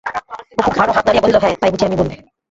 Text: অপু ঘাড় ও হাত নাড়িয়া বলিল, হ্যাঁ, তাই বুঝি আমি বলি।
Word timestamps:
অপু 0.59 0.69
ঘাড় 0.71 0.89
ও 0.89 0.93
হাত 0.93 1.05
নাড়িয়া 1.05 1.23
বলিল, 1.23 1.37
হ্যাঁ, 1.37 1.55
তাই 1.61 1.71
বুঝি 1.71 1.85
আমি 1.85 1.95
বলি। 1.95 2.15